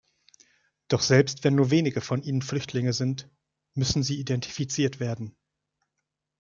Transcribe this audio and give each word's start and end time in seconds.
Doch 0.87 1.01
selbst 1.03 1.43
wenn 1.43 1.53
nur 1.53 1.69
wenige 1.69 2.01
von 2.01 2.23
ihnen 2.23 2.41
Flüchtlinge 2.41 2.91
sind, 2.91 3.29
müssen 3.75 4.01
sie 4.01 4.19
identifiziert 4.19 4.99
werden. 4.99 5.35